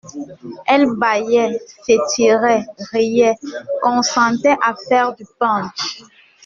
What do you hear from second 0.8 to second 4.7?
baillait, s'étirait, riait, consentait